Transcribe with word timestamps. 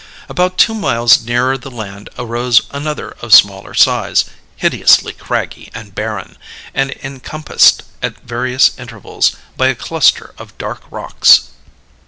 About 0.27 0.57
two 0.57 0.73
miles 0.73 1.21
nearer 1.23 1.59
the 1.59 1.69
land 1.69 2.09
arose 2.17 2.63
another 2.71 3.11
of 3.21 3.35
smaller 3.35 3.75
size, 3.75 4.25
hideously 4.55 5.13
craggy 5.13 5.69
and 5.75 5.93
barren, 5.93 6.39
and 6.73 6.89
encompassed 7.03 7.83
at 8.01 8.17
various 8.21 8.75
intervals 8.79 9.35
by 9.55 9.67
a 9.67 9.75
cluster 9.75 10.33
of 10.39 10.57
dark 10.57 10.81
rocks. 10.89 11.51